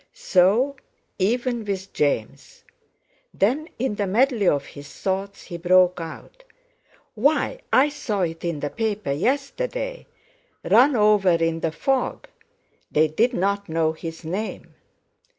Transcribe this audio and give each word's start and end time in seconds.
So 0.15 0.77
even 1.19 1.63
with 1.63 1.93
James! 1.93 2.63
Then 3.35 3.69
in 3.77 3.93
the 3.93 4.07
medley 4.07 4.47
of 4.47 4.65
his 4.65 4.91
thoughts, 4.91 5.43
he 5.43 5.57
broke 5.57 6.01
out: 6.01 6.43
"Why 7.13 7.59
I 7.71 7.89
saw 7.89 8.21
it 8.21 8.43
in 8.43 8.61
the 8.61 8.71
paper 8.71 9.11
yesterday: 9.11 10.07
'Run 10.63 10.95
over 10.95 11.29
in 11.29 11.59
the 11.59 11.71
fog!' 11.71 12.27
They 12.91 13.09
didn't 13.09 13.63
know 13.69 13.91
his 13.91 14.25
name!" 14.25 14.73